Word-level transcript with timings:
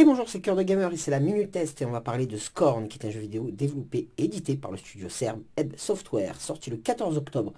Et 0.00 0.04
bonjour, 0.06 0.30
c'est 0.30 0.40
Cœur 0.40 0.56
de 0.56 0.62
Gamer 0.62 0.90
et 0.94 0.96
c'est 0.96 1.10
la 1.10 1.20
Minute 1.20 1.50
Test 1.50 1.82
et 1.82 1.84
on 1.84 1.90
va 1.90 2.00
parler 2.00 2.24
de 2.24 2.38
Scorn 2.38 2.88
qui 2.88 2.98
est 2.98 3.06
un 3.06 3.10
jeu 3.10 3.20
vidéo 3.20 3.50
développé 3.52 4.08
et 4.16 4.24
édité 4.24 4.56
par 4.56 4.70
le 4.70 4.78
studio 4.78 5.10
serbe 5.10 5.42
Ebb 5.58 5.74
Software, 5.76 6.40
sorti 6.40 6.70
le 6.70 6.78
14 6.78 7.18
octobre 7.18 7.52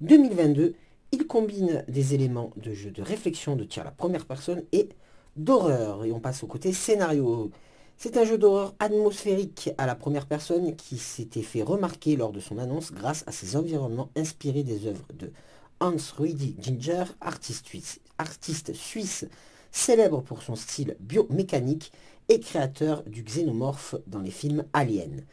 2022. 0.00 0.76
Il 1.10 1.26
combine 1.26 1.84
des 1.88 2.14
éléments 2.14 2.52
de 2.54 2.72
jeu 2.72 2.92
de 2.92 3.02
réflexion, 3.02 3.56
de 3.56 3.64
tir 3.64 3.82
à 3.82 3.86
la 3.86 3.90
première 3.90 4.26
personne 4.26 4.62
et 4.70 4.90
d'horreur. 5.34 6.04
Et 6.04 6.12
on 6.12 6.20
passe 6.20 6.44
au 6.44 6.46
côté 6.46 6.72
scénario. 6.72 7.50
C'est 7.96 8.16
un 8.16 8.24
jeu 8.24 8.38
d'horreur 8.38 8.76
atmosphérique 8.78 9.70
à 9.76 9.84
la 9.84 9.96
première 9.96 10.26
personne 10.26 10.76
qui 10.76 10.98
s'était 10.98 11.42
fait 11.42 11.64
remarquer 11.64 12.14
lors 12.14 12.30
de 12.30 12.38
son 12.38 12.58
annonce 12.58 12.92
grâce 12.92 13.24
à 13.26 13.32
ses 13.32 13.56
environnements 13.56 14.10
inspirés 14.14 14.62
des 14.62 14.86
œuvres 14.86 15.08
de 15.18 15.32
Hans 15.80 15.96
Rudy 16.16 16.54
Ginger, 16.60 17.06
artiste 17.20 18.72
suisse 18.72 19.26
célèbre 19.70 20.22
pour 20.22 20.42
son 20.42 20.56
style 20.56 20.96
biomécanique 21.00 21.92
et 22.28 22.40
créateur 22.40 23.02
du 23.04 23.22
xénomorphe 23.22 23.94
dans 24.06 24.20
les 24.20 24.30
films 24.30 24.64
Alien. 24.72 25.24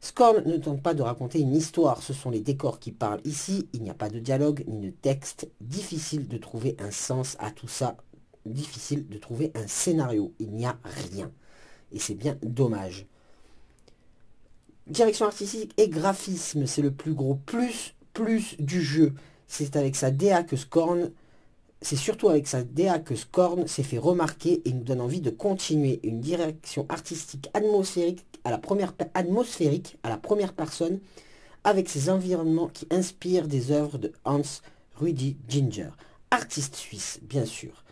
Scorn 0.00 0.42
ne 0.44 0.56
tente 0.56 0.82
pas 0.82 0.94
de 0.94 1.02
raconter 1.02 1.40
une 1.40 1.54
histoire, 1.54 2.02
ce 2.02 2.12
sont 2.12 2.30
les 2.30 2.40
décors 2.40 2.78
qui 2.78 2.92
parlent 2.92 3.20
ici, 3.24 3.68
il 3.72 3.82
n'y 3.82 3.90
a 3.90 3.94
pas 3.94 4.10
de 4.10 4.20
dialogue 4.20 4.64
ni 4.68 4.80
de 4.86 4.90
texte, 4.90 5.48
difficile 5.60 6.28
de 6.28 6.38
trouver 6.38 6.76
un 6.78 6.90
sens 6.90 7.36
à 7.40 7.50
tout 7.50 7.68
ça, 7.68 7.96
difficile 8.44 9.08
de 9.08 9.18
trouver 9.18 9.50
un 9.54 9.66
scénario, 9.66 10.32
il 10.38 10.52
n'y 10.52 10.66
a 10.66 10.78
rien. 11.10 11.32
Et 11.92 11.98
c'est 11.98 12.14
bien 12.14 12.38
dommage. 12.42 13.06
Direction 14.86 15.26
artistique 15.26 15.72
et 15.78 15.88
graphisme, 15.88 16.66
c'est 16.66 16.82
le 16.82 16.92
plus 16.92 17.14
gros 17.14 17.34
plus, 17.34 17.94
plus 18.12 18.56
du 18.60 18.82
jeu. 18.82 19.14
C'est 19.48 19.74
avec 19.76 19.96
sa 19.96 20.10
DA 20.10 20.44
que 20.44 20.56
Scorn 20.56 21.10
c'est 21.82 21.96
surtout 21.96 22.28
avec 22.28 22.46
sa 22.46 22.64
DA 22.64 22.98
que 22.98 23.14
Scorn 23.14 23.66
s'est 23.66 23.82
fait 23.82 23.98
remarquer 23.98 24.62
et 24.64 24.72
nous 24.72 24.82
donne 24.82 25.00
envie 25.00 25.20
de 25.20 25.30
continuer 25.30 26.00
une 26.02 26.20
direction 26.20 26.86
artistique 26.88 27.50
atmosphérique 27.54 28.24
à 28.44 28.50
la 28.50 28.58
première, 28.58 30.52
personne 30.54 31.00
avec 31.64 31.88
ses 31.88 32.10
environnements 32.10 32.68
qui 32.68 32.86
inspirent 32.90 33.48
des 33.48 33.72
œuvres 33.72 33.98
de 33.98 34.12
Hans 34.24 34.42
Rudy 34.96 35.36
Ginger, 35.48 35.90
artiste 36.30 36.76
suisse 36.76 37.20
bien 37.22 37.44
sûr. 37.44 37.84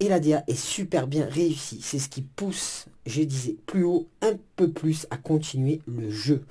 Et 0.00 0.08
la 0.08 0.20
DA 0.20 0.44
est 0.46 0.54
super 0.54 1.06
bien 1.06 1.26
réussie, 1.26 1.80
c'est 1.82 1.98
ce 1.98 2.08
qui 2.08 2.22
pousse, 2.22 2.86
je 3.06 3.22
disais 3.22 3.56
plus 3.66 3.84
haut, 3.84 4.08
un 4.22 4.36
peu 4.56 4.70
plus 4.70 5.06
à 5.10 5.16
continuer 5.16 5.80
le 5.86 6.10
jeu. 6.10 6.44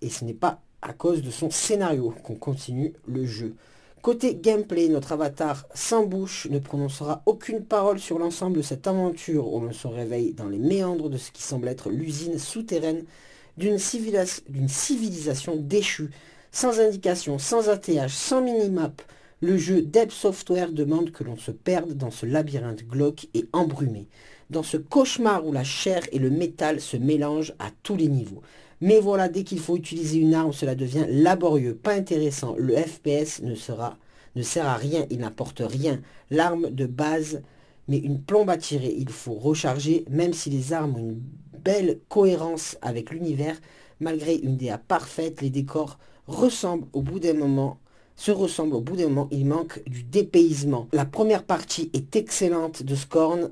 Et 0.00 0.10
ce 0.10 0.24
n'est 0.24 0.34
pas 0.34 0.62
à 0.88 0.94
cause 0.94 1.22
de 1.22 1.30
son 1.30 1.50
scénario 1.50 2.14
qu'on 2.24 2.34
continue 2.34 2.94
le 3.06 3.26
jeu. 3.26 3.54
Côté 4.00 4.34
gameplay, 4.34 4.88
notre 4.88 5.12
avatar 5.12 5.66
sans 5.74 6.06
bouche 6.06 6.46
ne 6.50 6.58
prononcera 6.58 7.22
aucune 7.26 7.62
parole 7.62 7.98
sur 7.98 8.18
l'ensemble 8.18 8.56
de 8.56 8.62
cette 8.62 8.86
aventure 8.86 9.52
où 9.52 9.60
l'on 9.60 9.72
se 9.72 9.86
réveille 9.86 10.32
dans 10.32 10.48
les 10.48 10.58
méandres 10.58 11.10
de 11.10 11.18
ce 11.18 11.30
qui 11.30 11.42
semble 11.42 11.68
être 11.68 11.90
l'usine 11.90 12.38
souterraine 12.38 13.04
d'une 13.58 13.78
civilisation 13.78 15.56
déchue, 15.56 16.10
sans 16.52 16.80
indication, 16.80 17.38
sans 17.38 17.68
ATH, 17.68 18.08
sans 18.08 18.40
minimap. 18.40 19.02
Le 19.40 19.56
jeu 19.56 19.82
Dev 19.82 20.10
Software 20.10 20.72
demande 20.72 21.12
que 21.12 21.22
l'on 21.22 21.36
se 21.36 21.52
perde 21.52 21.92
dans 21.92 22.10
ce 22.10 22.26
labyrinthe 22.26 22.84
glauque 22.88 23.28
et 23.34 23.46
embrumé, 23.52 24.08
dans 24.50 24.64
ce 24.64 24.76
cauchemar 24.76 25.46
où 25.46 25.52
la 25.52 25.62
chair 25.62 26.02
et 26.10 26.18
le 26.18 26.28
métal 26.28 26.80
se 26.80 26.96
mélangent 26.96 27.54
à 27.60 27.70
tous 27.84 27.94
les 27.94 28.08
niveaux. 28.08 28.42
Mais 28.80 28.98
voilà, 28.98 29.28
dès 29.28 29.44
qu'il 29.44 29.60
faut 29.60 29.76
utiliser 29.76 30.18
une 30.18 30.34
arme, 30.34 30.52
cela 30.52 30.74
devient 30.74 31.06
laborieux, 31.08 31.76
pas 31.76 31.92
intéressant. 31.92 32.56
Le 32.58 32.74
FPS 32.74 33.40
ne, 33.42 33.54
ne 34.34 34.42
sert 34.42 34.66
à 34.66 34.74
rien, 34.74 35.06
il 35.08 35.20
n'apporte 35.20 35.62
rien. 35.64 36.00
L'arme 36.30 36.70
de 36.70 36.86
base, 36.86 37.40
mais 37.86 37.98
une 37.98 38.20
plombe 38.20 38.50
à 38.50 38.56
tirer. 38.56 38.92
Il 38.98 39.10
faut 39.10 39.34
recharger, 39.34 40.04
même 40.10 40.32
si 40.32 40.50
les 40.50 40.72
armes 40.72 40.96
ont 40.96 41.10
une 41.10 41.22
belle 41.62 42.00
cohérence 42.08 42.76
avec 42.82 43.10
l'univers. 43.10 43.56
Malgré 44.00 44.34
une 44.34 44.56
DA 44.56 44.78
parfaite, 44.78 45.42
les 45.42 45.50
décors 45.50 46.00
ressemblent 46.26 46.88
au 46.92 47.02
bout 47.02 47.20
d'un 47.20 47.34
moment 47.34 47.78
se 48.18 48.32
ressemblent 48.32 48.74
au 48.74 48.80
bout 48.80 48.96
d'un 48.96 49.08
moment, 49.08 49.28
il 49.30 49.46
manque 49.46 49.80
du 49.86 50.02
dépaysement. 50.02 50.88
La 50.92 51.06
première 51.06 51.44
partie 51.44 51.88
est 51.94 52.16
excellente 52.16 52.82
de 52.82 52.94
Scorn 52.96 53.50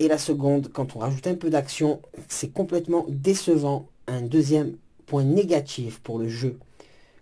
et 0.00 0.08
la 0.08 0.18
seconde, 0.18 0.68
quand 0.72 0.96
on 0.96 0.98
rajoute 0.98 1.28
un 1.28 1.36
peu 1.36 1.48
d'action, 1.48 2.02
c'est 2.28 2.52
complètement 2.52 3.06
décevant 3.08 3.86
un 4.08 4.20
deuxième 4.20 4.76
point 5.06 5.22
négatif 5.22 6.00
pour 6.00 6.18
le 6.18 6.28
jeu. 6.28 6.58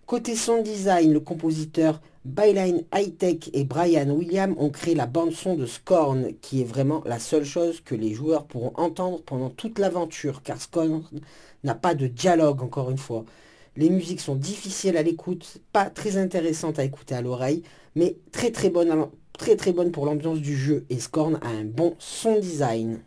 Côté 0.07 0.35
son 0.35 0.63
design, 0.63 1.13
le 1.13 1.19
compositeur 1.19 2.01
Byline 2.25 2.83
Hightech 2.91 3.51
et 3.53 3.63
Brian 3.63 4.09
Williams 4.09 4.55
ont 4.57 4.71
créé 4.71 4.95
la 4.95 5.05
bande-son 5.05 5.55
de 5.55 5.67
Scorn, 5.67 6.33
qui 6.41 6.61
est 6.61 6.65
vraiment 6.65 7.03
la 7.05 7.19
seule 7.19 7.45
chose 7.45 7.79
que 7.81 7.93
les 7.93 8.13
joueurs 8.13 8.45
pourront 8.45 8.73
entendre 8.75 9.21
pendant 9.21 9.51
toute 9.51 9.77
l'aventure, 9.77 10.41
car 10.41 10.59
Scorn 10.59 11.03
n'a 11.63 11.75
pas 11.75 11.93
de 11.93 12.07
dialogue, 12.07 12.63
encore 12.63 12.89
une 12.89 12.97
fois. 12.97 13.23
Les 13.77 13.89
musiques 13.89 14.19
sont 14.19 14.35
difficiles 14.35 14.97
à 14.97 15.03
l'écoute, 15.03 15.59
pas 15.71 15.89
très 15.89 16.17
intéressantes 16.17 16.77
à 16.77 16.83
écouter 16.83 17.15
à 17.15 17.21
l'oreille, 17.21 17.63
mais 17.95 18.17
très 18.31 18.51
très 18.51 18.69
bonnes, 18.69 19.07
très 19.31 19.55
très 19.55 19.73
pour 19.73 20.05
l'ambiance 20.05 20.39
du 20.39 20.57
jeu, 20.57 20.85
et 20.89 20.99
Scorn 20.99 21.39
a 21.41 21.47
un 21.47 21.63
bon 21.63 21.95
son 21.97 22.37
design. 22.37 22.99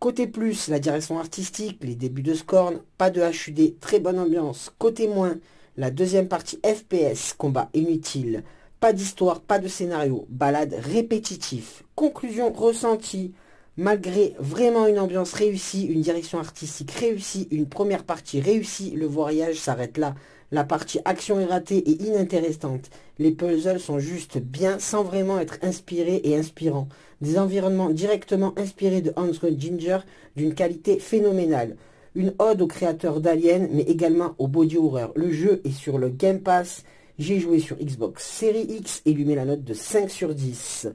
Côté 0.00 0.26
plus, 0.26 0.68
la 0.68 0.80
direction 0.80 1.18
artistique, 1.18 1.78
les 1.82 1.94
débuts 1.94 2.22
de 2.22 2.34
Scorn, 2.34 2.80
pas 2.98 3.10
de 3.10 3.22
HUD, 3.22 3.78
très 3.80 4.00
bonne 4.00 4.18
ambiance. 4.18 4.70
Côté 4.78 5.06
moins, 5.06 5.38
la 5.76 5.90
deuxième 5.90 6.28
partie 6.28 6.58
FPS, 6.64 7.32
combat 7.32 7.70
inutile. 7.72 8.42
Pas 8.80 8.92
d'histoire, 8.92 9.40
pas 9.40 9.58
de 9.58 9.68
scénario, 9.68 10.26
balade 10.28 10.74
répétitif. 10.78 11.84
Conclusion 11.94 12.52
ressentie, 12.52 13.32
malgré 13.76 14.34
vraiment 14.38 14.86
une 14.86 14.98
ambiance 14.98 15.32
réussie, 15.32 15.86
une 15.86 16.00
direction 16.00 16.38
artistique 16.38 16.92
réussie, 16.92 17.48
une 17.50 17.66
première 17.66 18.04
partie 18.04 18.40
réussie, 18.40 18.92
le 18.92 19.06
voyage 19.06 19.56
s'arrête 19.56 19.98
là. 19.98 20.14
La 20.52 20.62
partie 20.62 21.00
action 21.04 21.40
est 21.40 21.46
ratée 21.46 21.78
et 21.78 22.02
inintéressante. 22.04 22.90
Les 23.18 23.32
puzzles 23.32 23.80
sont 23.80 23.98
juste 23.98 24.38
bien 24.38 24.78
sans 24.78 25.02
vraiment 25.02 25.40
être 25.40 25.58
inspirés 25.62 26.20
et 26.22 26.36
inspirants. 26.36 26.88
Des 27.20 27.38
environnements 27.38 27.90
directement 27.90 28.54
inspirés 28.56 29.00
de 29.00 29.12
Hans 29.16 29.32
Ginger 29.32 29.98
d'une 30.36 30.54
qualité 30.54 31.00
phénoménale. 31.00 31.76
Une 32.14 32.34
ode 32.38 32.62
aux 32.62 32.68
créateurs 32.68 33.20
d'Alien 33.20 33.68
mais 33.72 33.82
également 33.82 34.34
au 34.38 34.46
body 34.46 34.76
horror. 34.76 35.12
Le 35.16 35.32
jeu 35.32 35.60
est 35.64 35.72
sur 35.72 35.98
le 35.98 36.08
Game 36.08 36.40
Pass. 36.40 36.84
J'ai 37.18 37.40
joué 37.40 37.58
sur 37.58 37.76
Xbox 37.76 38.24
Series 38.24 38.66
X 38.68 39.02
et 39.06 39.12
lui 39.12 39.24
met 39.24 39.34
la 39.34 39.44
note 39.44 39.64
de 39.64 39.74
5 39.74 40.08
sur 40.08 40.34
10. 40.34 40.88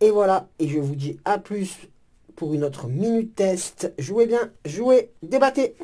Et 0.00 0.10
voilà, 0.10 0.48
et 0.58 0.66
je 0.66 0.78
vous 0.78 0.96
dis 0.96 1.18
à 1.24 1.38
plus 1.38 1.88
pour 2.36 2.54
une 2.54 2.64
autre 2.64 2.88
minute 2.88 3.34
test. 3.34 3.92
Jouez 3.98 4.26
bien, 4.26 4.52
jouez, 4.64 5.12
débattez 5.22 5.76